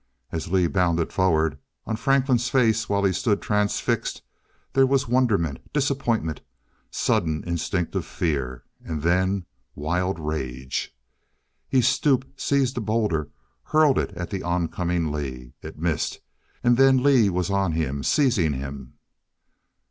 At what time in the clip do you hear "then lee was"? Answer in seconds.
16.77-17.51